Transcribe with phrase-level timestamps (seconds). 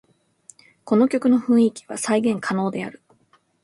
[0.83, 3.03] この曲の雰囲気は再現可能である